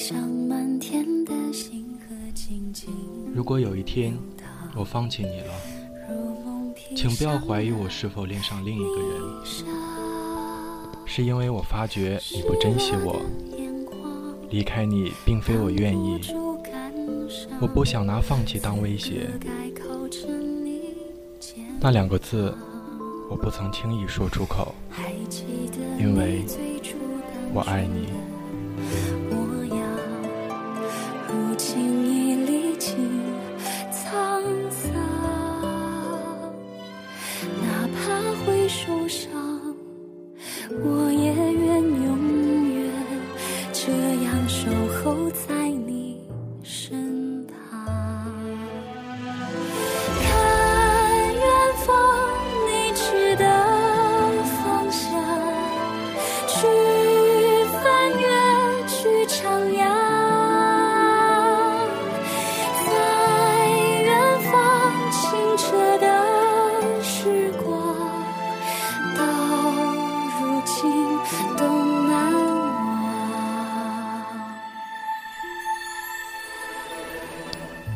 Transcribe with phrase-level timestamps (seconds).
[0.00, 2.88] 像满天的星河静静
[3.34, 4.16] 如果有一天
[4.74, 5.52] 我放弃你了
[6.96, 9.20] 请不要怀疑我是否恋上另一个人
[11.04, 13.20] 是因为我发觉你不珍惜我
[14.48, 16.18] 离开你并非我愿意
[17.60, 19.28] 我不想拿放弃当威胁
[21.78, 22.56] 那两个字
[23.28, 24.74] 我不曾轻易说出口
[25.98, 26.42] 因为
[27.52, 28.19] 我爱你。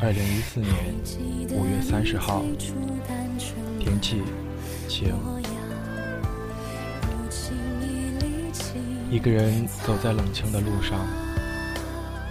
[0.05, 0.71] 二零一四年
[1.49, 2.43] 五月三十号，
[3.79, 4.21] 天气
[4.87, 5.11] 晴。
[9.09, 10.99] 一个人走在冷清的路上，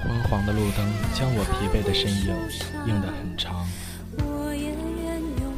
[0.04, 2.32] 昏黄的路灯将我疲惫的身影
[2.86, 3.66] 映得很长。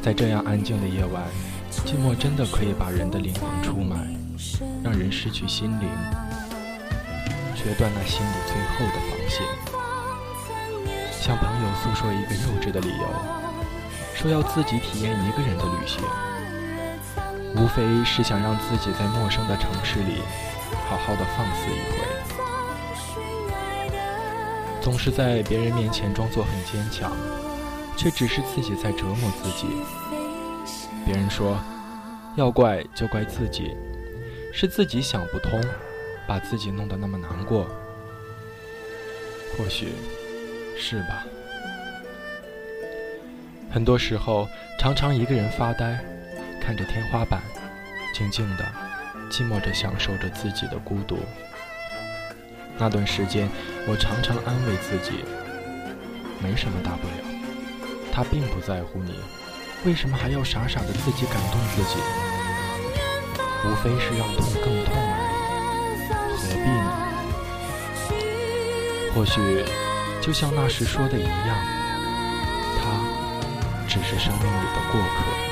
[0.01, 1.23] 在这样安静的夜晚，
[1.69, 3.95] 寂寞真的可以把人的灵魂出卖，
[4.83, 5.87] 让人失去心灵，
[7.53, 9.76] 决断那心里最后的防线。
[11.27, 13.05] 向朋友诉说一个幼稚的理由，
[14.15, 16.01] 说要自己体验一个人的旅行，
[17.53, 20.21] 无非是想让自己在陌生的城市里
[20.87, 21.97] 好好的放肆一回。
[24.81, 27.11] 总是在别人面前装作很坚强，
[27.97, 29.67] 却只是自己在折磨自己。
[31.05, 31.59] 别人说
[32.37, 33.75] 要怪就怪自己，
[34.53, 35.61] 是自己想不通，
[36.25, 37.67] 把自己弄得那么难过。
[39.57, 39.89] 或许。
[40.79, 41.25] 是吧？
[43.69, 44.47] 很多时候，
[44.79, 45.99] 常常一个人发呆，
[46.61, 47.41] 看着天花板，
[48.13, 48.63] 静静的，
[49.29, 51.19] 寂寞着享受着自己的孤独。
[52.77, 53.49] 那段时间，
[53.87, 55.25] 我常常安慰自己，
[56.41, 57.23] 没什么大不了，
[58.11, 59.19] 他并不在乎你，
[59.83, 61.99] 为什么还要傻傻的自己感动自己？
[63.65, 65.17] 无非是让痛更痛而
[65.99, 66.07] 已，
[66.39, 66.89] 何必呢？
[69.13, 69.65] 或许。
[70.27, 71.57] 就像那时说的一样，
[72.77, 72.99] 他
[73.87, 75.46] 只是生命里的过客。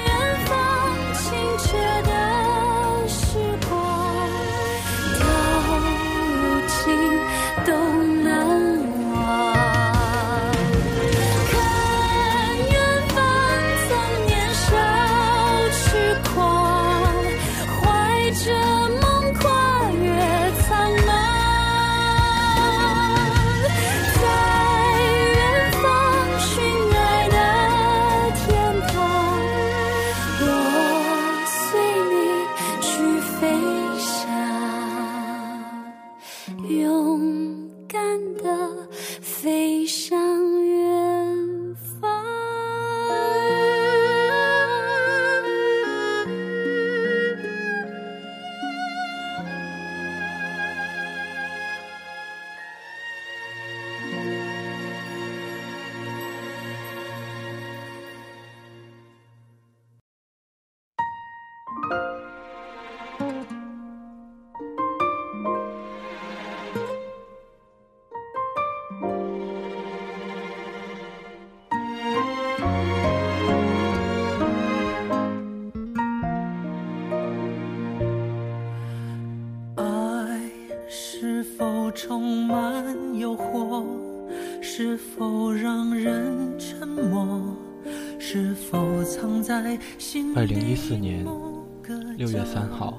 [92.25, 92.95] 六月三号，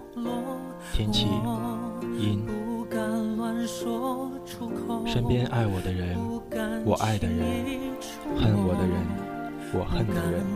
[0.93, 1.27] 天气
[2.17, 2.47] 阴。
[5.05, 6.17] 身边爱我的人，
[6.85, 7.67] 我爱的人，
[8.39, 9.03] 恨我的人，
[9.75, 10.47] 我恨的人。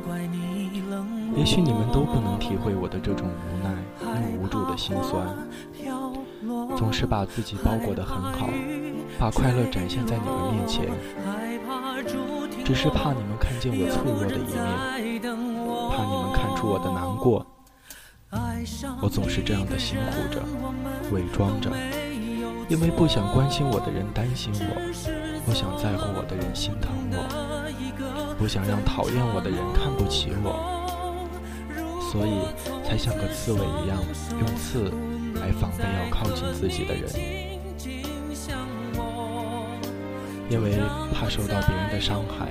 [1.36, 3.74] 也许你们都不能体会我的这种无奈
[4.30, 5.26] 又无助的心酸。
[6.76, 8.48] 总是把自己包裹得很好，
[9.18, 10.86] 把快乐展现在你们面前，
[12.64, 14.54] 只是怕你们看见我脆弱的一面。
[15.90, 17.44] 怕你们看出我的难过，
[19.00, 20.42] 我总是这样的辛苦着，
[21.12, 21.70] 伪装着，
[22.68, 30.54] 因为不想关心我的人担心我，不想在乎我的人心疼我，不想让讨厌我的人看不起我，
[32.10, 32.48] 所以
[32.86, 33.98] 才像个刺猬一样，
[34.38, 34.90] 用刺
[35.40, 37.10] 来防备要靠近自己的人。
[40.48, 40.72] 因为
[41.14, 42.48] 怕受到别人的伤害，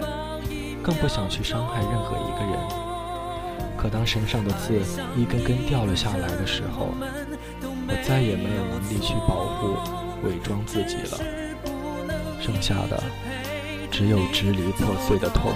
[0.81, 2.88] 更不想去伤害任何一个人。
[3.81, 4.73] 可当身上的刺
[5.15, 11.17] 一根根掉了下来的时候，我再也没有能力去保护、伪装自己了。
[12.41, 13.01] 剩下的
[13.89, 15.53] 只有支离破碎的痛。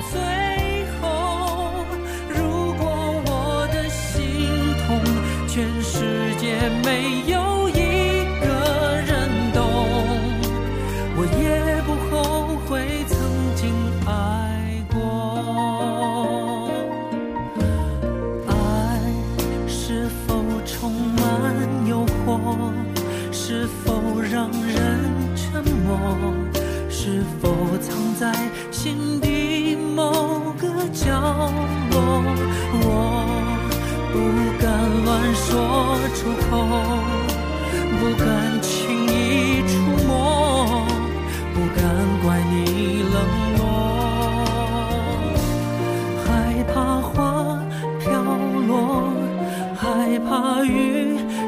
[31.05, 31.09] 角
[31.91, 31.97] 落？
[32.85, 32.87] 我
[34.11, 34.15] 不
[34.61, 34.65] 敢
[35.05, 35.43] 乱说
[36.15, 36.51] 出口，
[37.99, 38.25] 不敢
[38.61, 38.71] 轻
[39.07, 39.13] 易
[39.67, 39.71] 触
[40.07, 40.11] 摸，
[41.53, 41.81] 不敢
[42.23, 42.53] 怪你
[43.13, 43.15] 冷
[43.57, 43.61] 落，
[46.23, 46.25] 害
[46.73, 47.11] 怕花
[47.99, 48.01] 飘
[48.67, 48.71] 落，
[49.75, 49.83] 害
[50.19, 50.71] 怕雨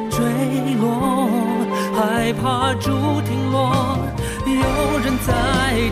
[0.09, 0.15] 坠
[0.81, 0.85] 落，
[1.95, 2.43] 害怕
[2.75, 2.83] 竹
[3.21, 3.55] 停落。
[4.45, 4.53] 有
[4.99, 5.31] 人在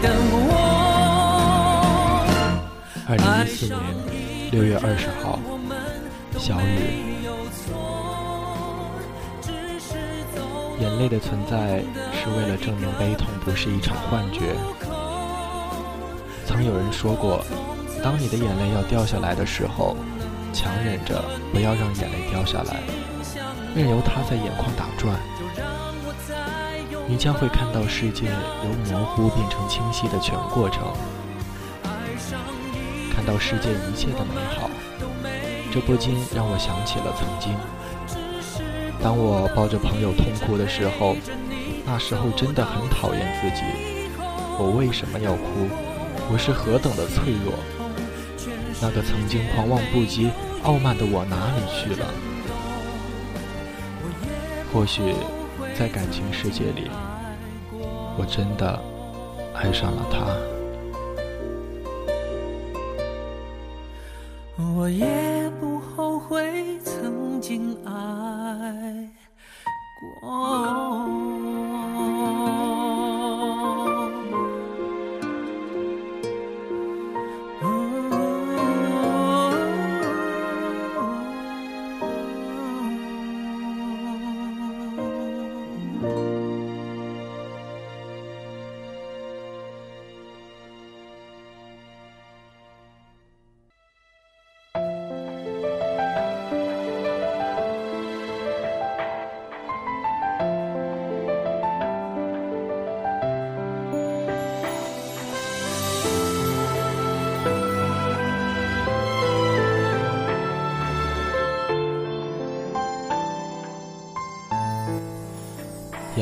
[0.01, 0.82] 等我。
[3.05, 3.79] 二零一四年
[4.51, 5.37] 六月二十号，
[6.39, 7.03] 小雨。
[10.79, 11.83] 眼泪的存在
[12.13, 14.55] 是为了证明悲痛不是一场幻觉。
[16.45, 17.43] 曾有人说过，
[18.01, 19.97] 当你的眼泪要掉下来的时候，
[20.53, 21.21] 强忍着
[21.51, 22.79] 不要让眼泪掉下来，
[23.75, 25.19] 任由它在眼眶打转。
[27.05, 30.83] 你将会看到世界由模糊变成清晰的全过程，
[33.25, 34.69] 看到世界一切的美好。
[35.71, 37.55] 这不禁让我想起了曾经，
[39.01, 41.15] 当我抱着朋友痛哭的时候，
[41.85, 43.63] 那时候真的很讨厌自己。
[44.59, 45.69] 我为什么要哭？
[46.29, 47.53] 我是何等的脆弱？
[48.81, 50.29] 那个曾经狂妄不羁、
[50.63, 52.05] 傲慢的我哪里去了？
[54.73, 55.15] 或许。
[55.75, 56.91] 在感情世界里，
[58.15, 58.79] 我真的
[59.55, 60.52] 爱上了他。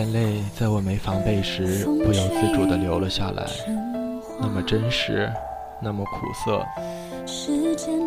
[0.01, 3.46] 眼泪在我没防备时不由自主地流了下来，
[4.39, 5.31] 那么真实，
[5.79, 6.65] 那么苦涩，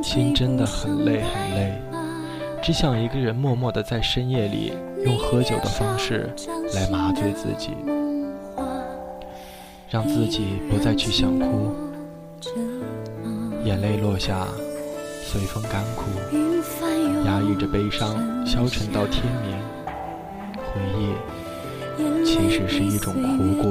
[0.02, 1.72] 心真的很累很累，
[2.60, 4.72] 只想一个人默默地在深夜里
[5.04, 6.28] 用喝酒的方式
[6.74, 7.70] 来麻醉自己，
[9.88, 11.72] 让自己不再去想哭，
[13.62, 14.48] 眼泪落下，
[15.22, 16.10] 随风干枯，
[17.24, 19.56] 压抑着悲伤消沉到天明，
[20.56, 21.33] 回忆。
[22.24, 23.70] 其实是一种苦果。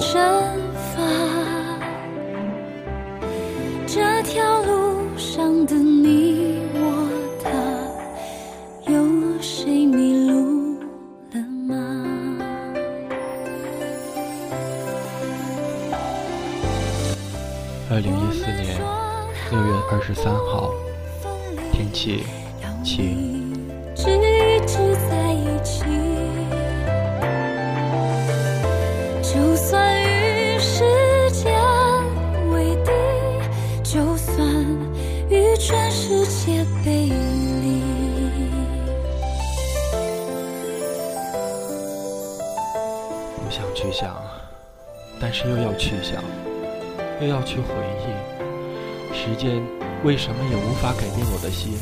[3.88, 7.10] 这条路上的你我
[7.44, 7.50] 他，
[8.92, 10.78] 有谁迷路
[11.32, 11.76] 了吗？
[17.92, 18.80] 二零一四年
[19.52, 20.72] 六月二十三号，
[21.72, 22.24] 天气
[22.84, 23.33] 晴。
[43.94, 44.16] 想，
[45.20, 46.24] 但是又要去想，
[47.22, 47.66] 又要去回
[48.02, 49.14] 忆。
[49.16, 49.62] 时间
[50.04, 51.78] 为什么也无法改变我的心？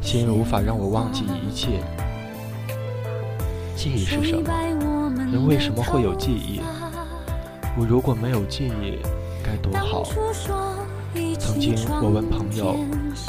[0.00, 1.80] 心无法让我忘记一切。
[3.74, 4.48] 记忆是什么？
[5.32, 6.60] 人为什么会有记忆？
[7.76, 9.00] 我如果没有记忆，
[9.44, 10.04] 该多好。
[11.38, 12.76] 曾经，我问朋友：“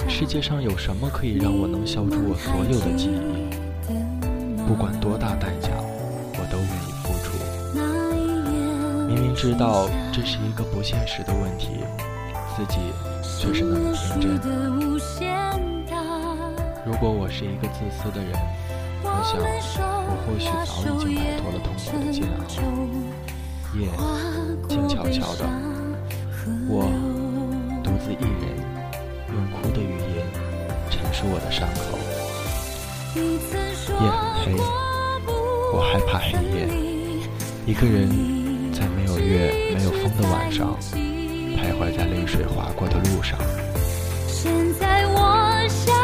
[0.07, 3.47] 世界上有什么可以让我能消除我所有的记忆？
[4.67, 5.66] 不管多大代价，
[9.17, 11.83] 明明知道这是一个不现实的问题，
[12.55, 12.77] 自己
[13.41, 15.97] 却是那么天真。
[16.86, 18.31] 如果我是一个自私的人，
[19.01, 19.41] 我想
[20.05, 22.45] 我或许早已经摆脱了痛苦的煎熬。
[23.74, 23.89] 夜
[24.69, 25.41] 静悄悄的，
[26.69, 26.86] 我。
[27.83, 28.45] 独自一人，
[29.33, 30.21] 用哭的语言
[30.91, 31.97] 陈述我的伤口。
[33.15, 33.19] 夜
[33.97, 34.53] 很黑，
[35.74, 36.55] 我害怕黑夜。
[37.65, 38.07] 一个人
[38.77, 43.39] 在没有月、没有风的晚上，徘徊在泪水划过的路上。
[44.27, 45.96] 现在我想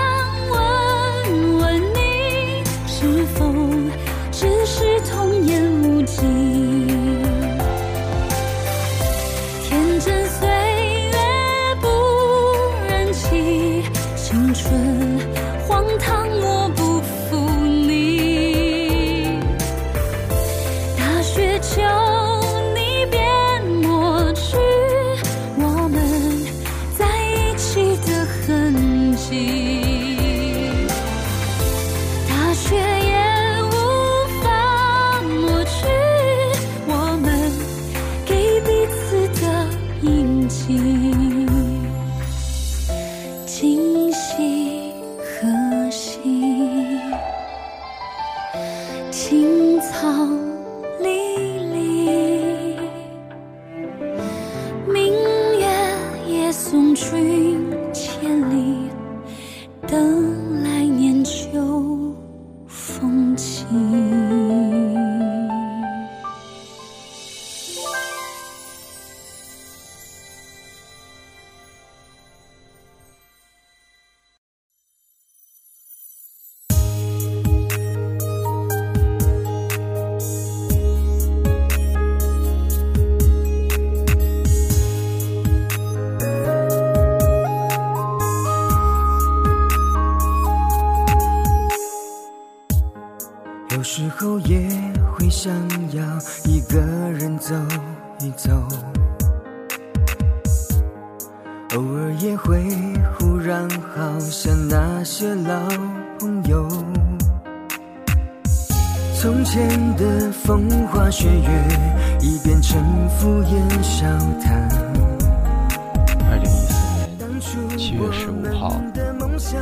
[118.44, 118.82] 不好，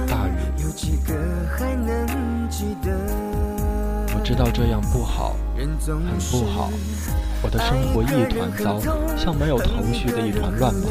[0.08, 0.32] 大雨。
[4.14, 5.78] 我知道这样不好，很
[6.32, 6.72] 不好。
[7.44, 8.80] 我的生活一团糟，
[9.16, 10.90] 像没有头绪的一团乱麻。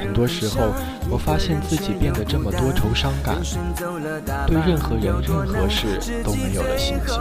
[0.00, 0.72] 很多时候，
[1.10, 3.36] 我发现自己变得这么多愁伤感，
[4.46, 7.20] 对任何人、任何事都没有了信心。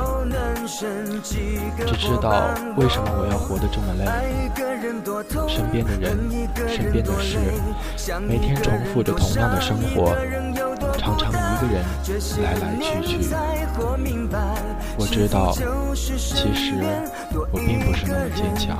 [1.85, 4.05] 只知道为什么我要活得这么累？
[5.47, 6.17] 身边的人，
[6.67, 7.37] 身边的事，
[8.21, 10.15] 每天重复着同样的生活。
[10.97, 11.83] 常常一个人
[12.43, 13.29] 来来去去，
[14.97, 15.51] 我知道，
[15.93, 16.73] 其实
[17.51, 18.79] 我并不是那么坚强。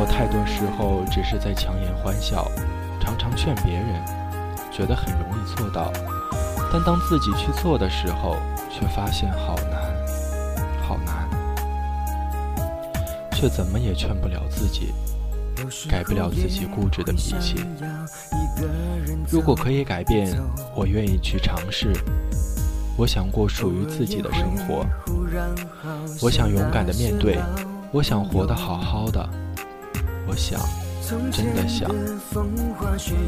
[0.00, 2.50] 我太多时候只是在强颜欢笑，
[2.98, 4.02] 常常劝别人，
[4.72, 5.92] 觉得很容易做到，
[6.72, 8.34] 但当自己去做的时候，
[8.70, 9.78] 却发现好难，
[10.88, 11.28] 好难，
[13.32, 14.94] 却怎么也劝不了自己。
[15.90, 17.66] 改不了自己固执的脾气。
[19.28, 20.34] 如果可以改变，
[20.74, 21.92] 我愿意去尝试。
[22.96, 24.86] 我想过属于自己的生活。
[26.22, 27.38] 我想勇敢的面对。
[27.92, 29.28] 我想活得好好的。
[30.30, 30.60] 我想，
[31.32, 31.90] 真的想。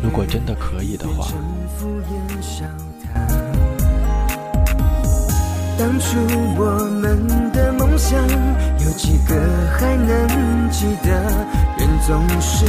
[0.05, 1.27] 如果真的可以的话。
[5.77, 6.17] 当初
[6.57, 8.17] 我们的梦想，
[8.79, 9.35] 有几个
[9.77, 11.11] 还能记得？
[11.77, 12.67] 人总是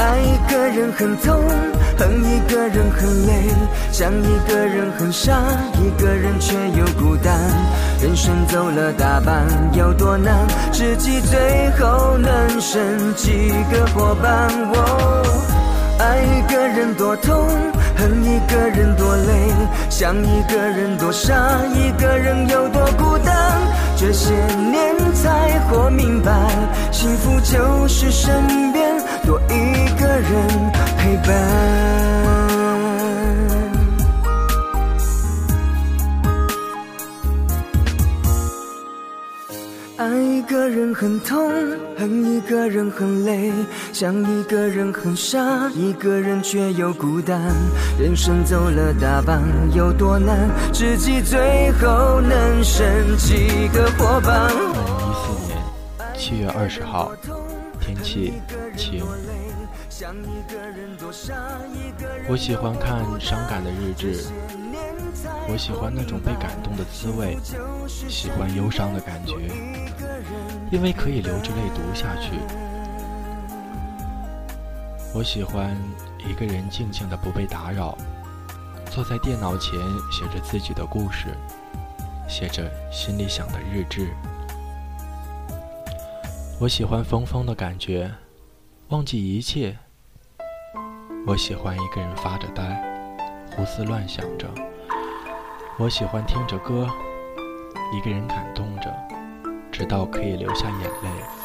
[0.00, 1.40] 爱一个人很痛，
[1.96, 3.54] 恨一个人很累，
[3.92, 5.40] 想一个人很傻，
[5.80, 7.38] 一个人却又孤单。
[8.02, 10.44] 人生走了大半，有多难？
[10.72, 14.48] 知己最后能剩几个伙伴？
[14.74, 15.22] 哦
[16.00, 17.32] 爱一个人多痛。
[17.94, 19.52] 恨一个人多累，
[19.88, 21.32] 想一个人多傻，
[21.72, 23.60] 一个人有多孤单。
[23.96, 26.32] 这些年才活明白，
[26.90, 32.21] 幸福就是身边多一个人陪伴。
[40.02, 41.48] 爱一个人很痛，
[41.96, 43.52] 恨一个人很累，
[43.92, 47.40] 想一个人很傻，一个人却又孤单。
[48.00, 49.40] 人生走了大半，
[49.72, 50.50] 有多难？
[50.72, 54.50] 知己最后能剩几个伙伴？
[54.50, 55.56] 二零一四年
[56.18, 57.12] 七月二十号，
[57.80, 58.32] 天气
[58.76, 59.04] 晴。
[62.28, 64.24] 我喜欢看伤感的日志，
[65.48, 67.36] 我喜欢那种被感动的滋味，
[67.86, 69.34] 喜欢忧伤的感觉，
[70.70, 72.32] 因为可以流着泪读下去。
[75.14, 75.76] 我喜欢
[76.26, 77.98] 一个人静静的不被打扰，
[78.90, 79.78] 坐在电脑前
[80.10, 81.28] 写着自己的故事，
[82.26, 84.08] 写着心里想的日志。
[86.58, 88.10] 我喜欢疯疯的感觉，
[88.88, 89.76] 忘记一切。
[91.26, 92.82] 我喜欢一个人发着呆，
[93.54, 94.48] 胡思乱想着。
[95.78, 96.86] 我喜欢听着歌，
[97.94, 98.94] 一个人感动着，
[99.72, 101.41] 直到可以流下眼泪。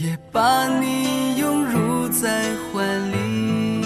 [0.00, 3.84] 也把你拥入在怀里。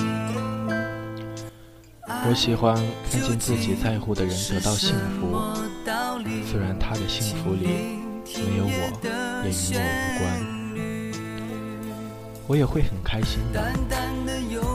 [2.07, 2.77] 我喜欢
[3.11, 5.37] 看见自己在乎的人得到幸福。
[6.49, 7.67] 虽然他的幸福里
[8.49, 8.71] 没有我，
[9.45, 9.83] 也与我无
[10.21, 10.25] 关，
[12.47, 13.61] 我也会很开心的。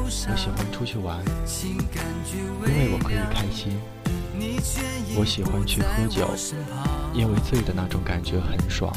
[0.04, 1.23] 我喜欢出去玩，
[2.67, 3.80] 因为我可以开心。
[5.15, 6.30] 我喜欢去喝酒，
[7.13, 8.93] 因为醉的那种感觉很爽。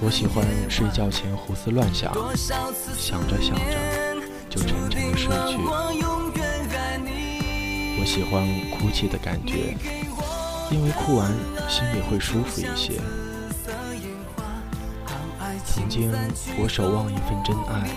[0.00, 2.12] 我喜欢睡觉前胡思乱想，
[2.96, 3.62] 想着想着
[4.50, 5.56] 就沉沉的睡去。
[8.00, 9.76] 我喜欢哭泣的感觉。
[10.70, 11.32] 因为哭完
[11.66, 13.00] 心里会舒服一些。
[15.64, 16.12] 曾经
[16.58, 17.88] 我守望一份真爱，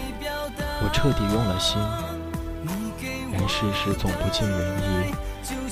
[0.82, 1.77] 我彻底用了心。
[3.30, 5.13] 然世事总不尽人意，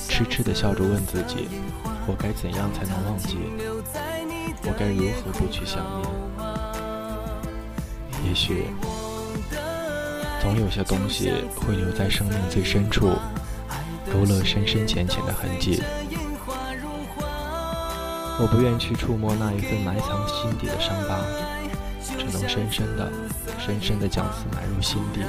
[0.10, 1.48] 痴痴的笑着问自己：
[2.06, 3.38] 我该怎样才能忘记？
[4.64, 6.10] 我该如何不去想念？
[8.26, 8.66] 也许，
[10.42, 13.10] 总有些东西会留在生命最深处，
[14.12, 15.82] 勾勒深深浅浅的痕迹。
[18.42, 21.20] 我不愿去触摸那一份埋藏心底的伤疤，
[22.02, 23.12] 只能深深的、
[23.58, 25.22] 深深的将此埋入心底，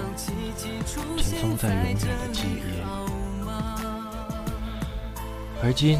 [1.16, 2.82] 尘封在永远的记忆。
[5.62, 5.98] 而今，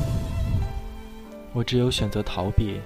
[1.52, 2.80] 我只有选择逃避。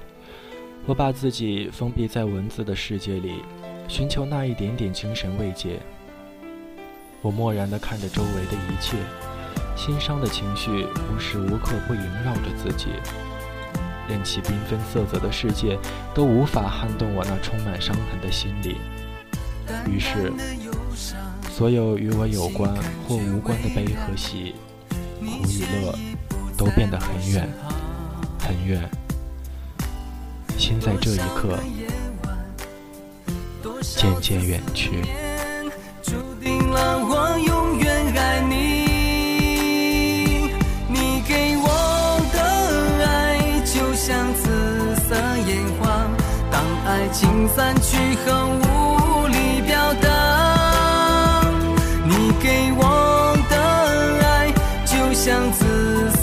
[0.86, 3.42] 我把自己封闭在文字的世界里，
[3.88, 5.80] 寻求那一点点精神慰藉。
[7.22, 8.98] 我漠然地看着周围的一切，
[9.74, 12.88] 心伤的情绪无时无刻不萦绕着自己。
[14.06, 15.78] 任其缤纷色泽的世界
[16.14, 18.76] 都无法撼动我那充满伤痕的心里。
[19.90, 20.30] 于是，
[21.50, 22.70] 所有与我有关
[23.08, 24.54] 或无关的悲和喜、
[25.20, 25.94] 苦与乐，
[26.58, 27.48] 都变得很远，
[28.38, 29.03] 很远。
[30.66, 31.58] 现在这一刻，
[33.82, 35.02] 渐渐远去，
[36.02, 38.54] 注定了我永远爱你。
[40.88, 41.68] 你给我
[42.32, 42.40] 的
[43.04, 44.48] 爱就像紫
[45.06, 45.14] 色
[45.48, 45.82] 烟花，
[46.50, 46.54] 当
[46.86, 48.64] 爱情散去后无
[49.28, 50.08] 力表达。
[52.06, 53.54] 你给我的
[54.24, 54.50] 爱
[54.86, 55.60] 就像紫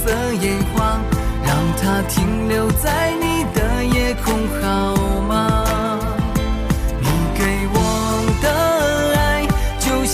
[0.03, 0.09] 色
[0.41, 0.99] 烟花，
[1.45, 3.20] 让它停留在你。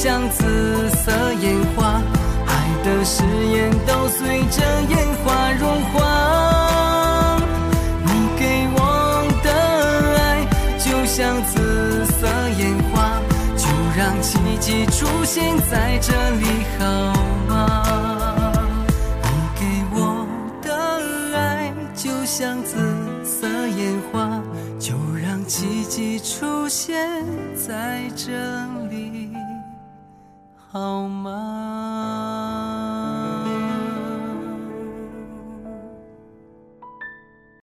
[0.08, 2.02] 像紫色烟花，
[2.46, 7.38] 爱的誓言都随着烟花融化。
[8.06, 8.80] 你给我
[9.43, 9.52] 的
[10.17, 10.48] 爱
[10.80, 12.26] 就像紫色
[12.58, 13.20] 烟花，
[13.58, 13.67] 就
[13.98, 16.46] 让奇迹出现在这里，
[16.80, 16.86] 好
[17.50, 17.84] 吗？
[19.24, 19.28] 你
[19.60, 20.26] 给我
[20.62, 22.78] 的爱就像紫
[23.26, 24.41] 色烟花，
[24.80, 26.96] 就让奇迹出现
[27.58, 28.77] 在这里，
[30.80, 32.27] 好吗